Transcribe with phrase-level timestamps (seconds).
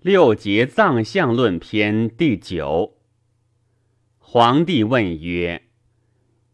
[0.00, 2.98] 六节藏象论篇第九。
[4.20, 5.62] 皇帝问曰：“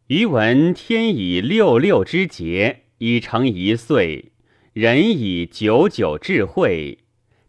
[0.08, 4.30] 余闻天以六六之节，以成一岁；
[4.72, 7.00] 人以九九智慧，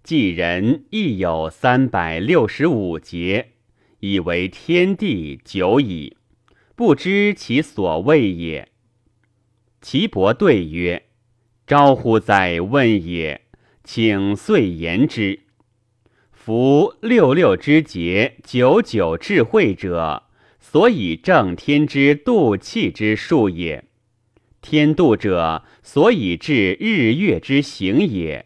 [0.04, 3.54] 即人亦有三百六十五节，
[4.02, 6.18] 以为天地久矣。
[6.76, 8.68] 不知其所谓也。”
[9.80, 11.06] 岐伯对曰
[11.66, 13.46] ：“招乎哉问也！
[13.86, 15.40] 请遂言之。”
[16.46, 20.26] 夫六六之节，九九智慧者，
[20.60, 23.86] 所以正天之度气之数也。
[24.62, 28.46] 天度者，所以治日月之行也；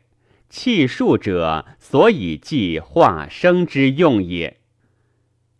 [0.49, 4.61] 气数者，所以计化生之用也。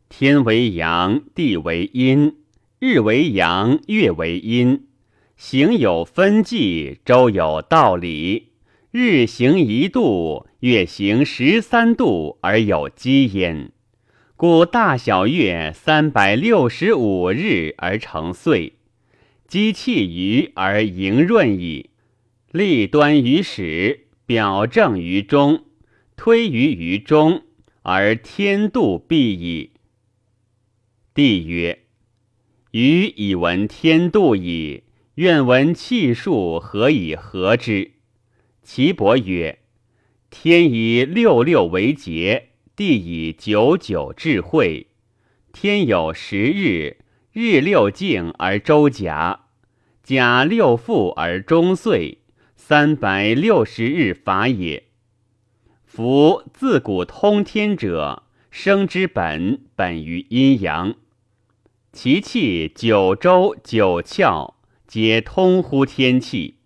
[0.08, 2.36] 天为阳，地为阴；
[2.80, 4.88] 日为阳，月为阴。
[5.36, 8.49] 行有分际，周有道理。
[8.92, 13.72] 日行一度，月行十三度，而有积焉。
[14.36, 18.80] 故大小月三百六十五日而成岁，
[19.48, 21.92] 积气于而盈润矣。
[22.52, 25.66] 立端于始，表正于中，
[26.16, 27.44] 推于于中，
[27.84, 29.74] 而天度必矣。
[31.14, 31.84] 帝曰：
[32.72, 34.82] 余以闻天度矣，
[35.14, 37.92] 愿闻气数何以合之？
[38.62, 39.60] 岐伯曰
[40.30, 44.88] ：“天以六六为节，地以九九智慧。
[45.52, 46.98] 天有十日，
[47.34, 49.48] 日六静而周甲，
[50.04, 52.20] 甲六复而终岁，
[52.56, 54.84] 三百六十日法也。
[55.84, 60.94] 夫自古通天者，生之本本于阴阳，
[61.92, 64.54] 其气九州九窍，
[64.86, 66.58] 皆通乎天气。”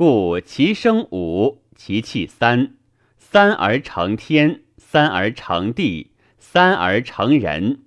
[0.00, 2.74] 故其生五，其气三，
[3.18, 7.82] 三而成天，三而成地，三而成人，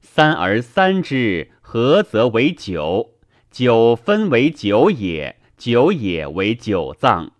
[0.00, 3.16] 三而三之，合则为九。
[3.50, 7.32] 九分为九也，九也为九脏。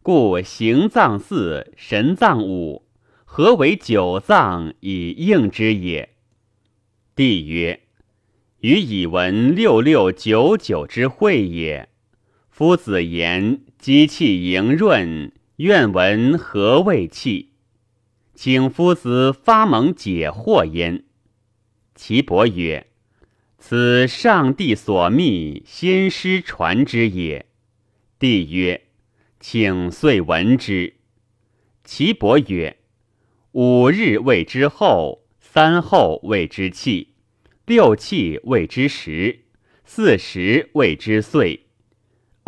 [0.00, 2.86] 故形脏四，神脏五，
[3.24, 6.10] 合为九脏以应之也。
[7.16, 7.80] 帝曰：
[8.60, 11.88] 予以闻六六九九之会也。
[12.60, 17.54] 夫子言机气盈润，愿闻何谓气？
[18.34, 21.04] 请夫子发蒙解惑焉。
[21.94, 22.88] 岐伯曰
[23.56, 27.46] ：“此上帝所密，先师传之也。”
[28.20, 28.88] 帝曰
[29.40, 30.96] ：“请遂闻之。”
[31.82, 32.76] 岐伯曰
[33.52, 37.14] ：“五日谓之后，三后谓之气，
[37.64, 39.44] 六气谓之时，
[39.86, 41.68] 四时谓之岁。”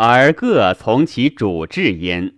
[0.04, 2.34] 而各从其主治焉。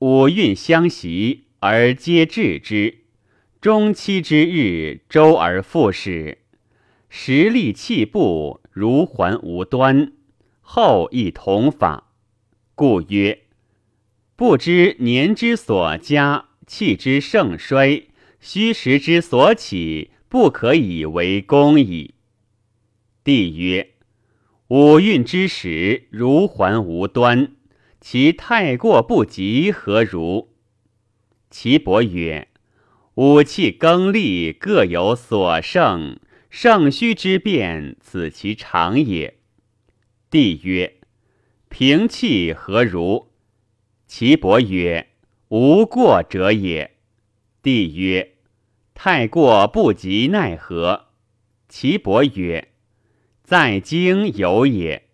[0.00, 2.98] 五运相袭，而皆治之。
[3.62, 6.36] 中期之日，周而复始。
[7.08, 10.12] 时力气不如环无端，
[10.60, 12.12] 后亦同法。
[12.74, 13.44] 故曰：
[14.36, 18.08] 不知年之所加，气之盛衰，
[18.38, 22.16] 虚实之所起，不可以为功矣。
[23.24, 23.95] 帝曰。
[24.68, 27.52] 五运之始，如环无端，
[28.00, 30.48] 其太过不及，何如？
[31.50, 32.48] 岐伯曰：
[33.14, 36.18] 五气更立，各有所胜，
[36.50, 39.38] 胜虚之变，此其常也。
[40.28, 40.96] 帝曰：
[41.68, 43.30] 平气何如？
[44.08, 45.10] 岐伯曰：
[45.46, 46.96] 无过者也。
[47.62, 48.32] 帝曰：
[48.94, 51.10] 太过不及，奈何？
[51.68, 52.72] 岐伯曰。
[53.46, 55.04] 在经有也。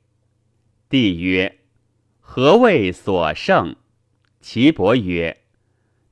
[0.89, 1.59] 帝曰：
[2.19, 3.77] 何谓所胜？
[4.41, 5.43] 岐伯曰：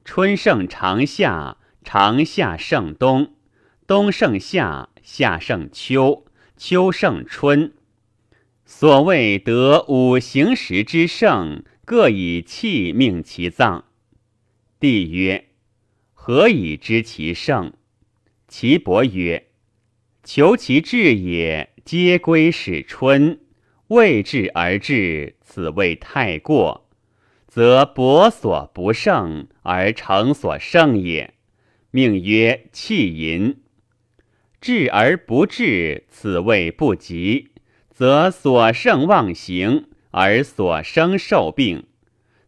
[0.04, 3.32] 春胜长夏，长夏胜冬，
[3.86, 6.26] 冬胜夏，夏胜秋，
[6.58, 7.72] 秋胜春。
[8.66, 13.86] 所谓得五行时之盛，各以气命其脏。
[14.78, 15.46] 帝曰：
[16.12, 17.72] 何以知其盛？
[18.46, 19.46] 岐伯曰：
[20.32, 21.70] 求其志也。
[21.84, 23.40] 皆归始春，
[23.88, 26.88] 未至而至，此谓太过，
[27.48, 31.34] 则博所不胜而成所胜也，
[31.90, 33.56] 命曰气淫；
[34.60, 37.48] 至而不至，此谓不及，
[37.90, 41.88] 则所胜忘形而所生受病，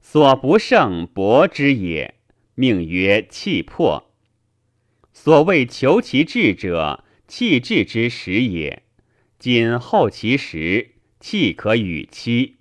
[0.01, 2.15] 所不胜薄之也，
[2.55, 4.09] 命曰气破。
[5.13, 7.03] 所谓求其志者，
[7.35, 8.83] 气至之时也。
[9.39, 12.57] 今后其时，气可与期；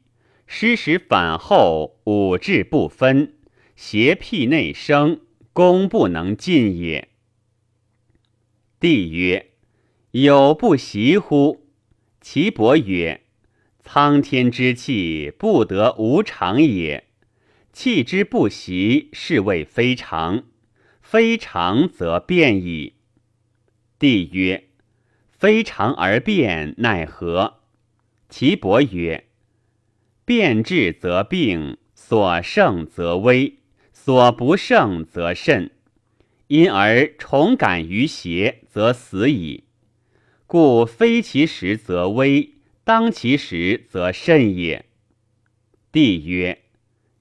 [0.48, 3.34] 失时反后，五志不分，
[3.76, 5.20] 邪僻内生，
[5.52, 7.10] 功不能尽也。
[8.80, 9.52] 帝曰
[10.12, 11.68] ：“有不习乎？”
[12.22, 13.26] 岐伯曰
[13.84, 17.10] ：“苍天之气，不得无常也。
[17.74, 20.46] 气之不习，是谓非常；
[21.02, 22.94] 非常则变矣。”
[24.02, 24.64] 帝曰
[25.30, 27.60] ：“非常而变，奈何？”
[28.30, 29.26] 岐伯曰
[30.26, 33.60] ：“变质则病，所胜则危，
[33.94, 35.70] 所不胜则甚。
[36.48, 39.66] 因而重感于邪，则死矣。
[40.48, 44.86] 故非其时则危，当其时则甚也。”
[45.94, 46.64] 帝曰：“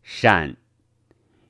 [0.02, 0.56] 善。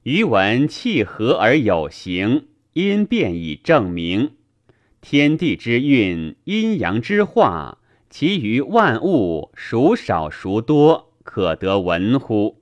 [0.02, 4.32] 余闻气和而有形，因变以证明。
[5.00, 7.78] 天地之运，阴阳之化。”
[8.10, 12.60] 其余万物孰少孰多，可得闻乎？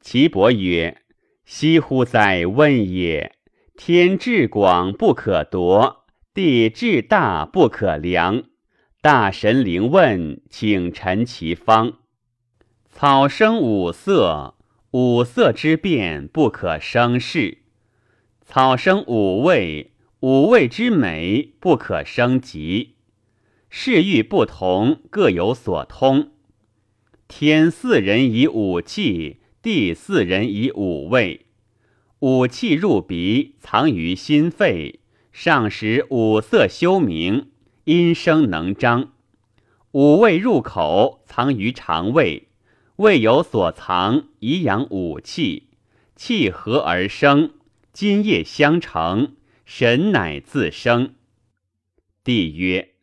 [0.00, 1.02] 岐伯曰
[1.44, 3.36] ：“惜乎哉问也！
[3.76, 8.44] 天至广不可夺，地至大不可量。
[9.02, 11.98] 大神灵问，请陈其方。
[12.88, 14.54] 草生五色，
[14.92, 17.58] 五色之变不可生事；
[18.46, 19.92] 草生五味，
[20.28, 22.96] 五味之美不可生极。”
[23.70, 26.32] 事欲不同，各有所通。
[27.28, 31.46] 天四人以五气，地四人以五味。
[32.18, 34.98] 五气入鼻，藏于心肺，
[35.30, 37.52] 上使五色修明，
[37.84, 39.12] 阴声能张；
[39.92, 42.48] 五味入口，藏于肠胃，
[42.96, 45.68] 胃有所藏，以养五气。
[46.16, 47.52] 气合而生，
[47.92, 49.36] 津液相承，
[49.68, 51.16] 神乃自生。
[52.22, 52.94] 帝曰。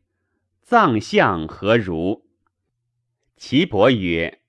[0.62, 2.24] 藏象何如？
[3.36, 4.40] 岐伯曰：“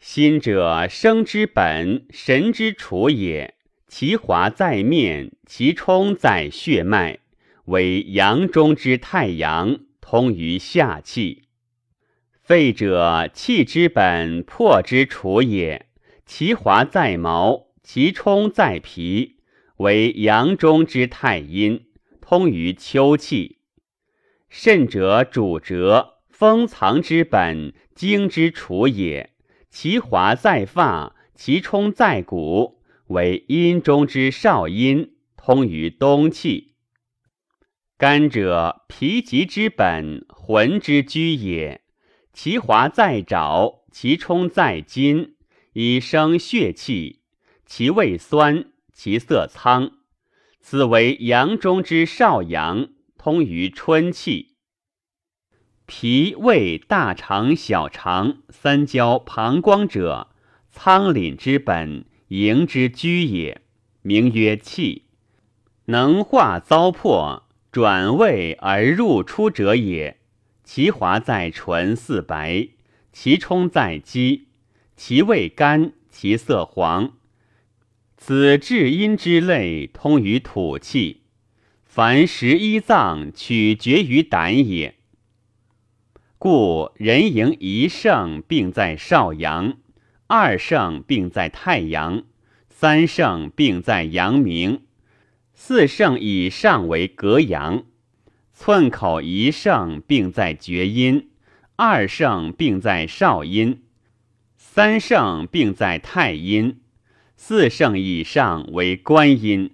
[0.00, 3.54] 心者，生之本，神之处也。
[3.86, 7.20] 其华在面，其冲在血脉，
[7.66, 11.44] 为阳中之太阳，通于下气。
[12.42, 15.86] 肺者，气之本，魄之处也。
[16.26, 19.36] 其华在毛，其冲在皮，
[19.80, 21.86] 为阳中之太阴，
[22.20, 23.60] 通于秋气。”
[24.50, 29.30] 肾者主折，封藏之本，精之处也。
[29.70, 36.74] 其华在发，其冲在骨，为阴中之少阴，通于冬气。
[37.96, 41.80] 肝者脾极之本，魂之居也。
[42.34, 45.36] 其华在爪，其冲在筋，
[45.72, 47.20] 以生血气。
[47.64, 48.69] 其味酸，
[49.02, 49.92] 其色苍，
[50.60, 52.90] 此为阳中之少阳。
[53.16, 54.56] 通于春气，
[55.86, 60.28] 脾胃大肠小肠三焦膀胱者，
[60.70, 63.62] 仓廪之本，营之居也，
[64.02, 65.06] 名曰气，
[65.86, 70.20] 能化糟粕，转胃而入出者也。
[70.62, 72.68] 其华在唇似白，
[73.14, 74.48] 其冲在肌，
[74.94, 77.14] 其味甘，其色黄。
[78.22, 81.22] 此至阴之类，通于土气。
[81.82, 84.94] 凡十一脏取决于胆也，
[86.36, 89.78] 故人营一盛病在少阳，
[90.26, 92.24] 二盛病在太阳，
[92.68, 94.82] 三盛病在阳明，
[95.54, 97.84] 四盛以上为隔阳。
[98.52, 101.30] 寸口一盛病在厥阴，
[101.76, 103.82] 二盛病在少阴，
[104.58, 106.80] 三盛病在太阴，
[107.42, 109.70] 四圣以上为观音。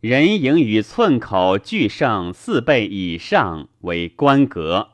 [0.00, 4.90] 人营与寸口俱胜四倍以上为关格，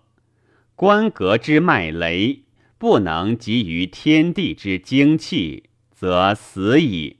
[0.77, 2.45] 关格之脉雷
[2.79, 7.17] 不能及于天地之精气，则死矣。